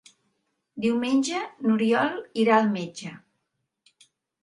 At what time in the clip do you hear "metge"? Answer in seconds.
2.81-3.17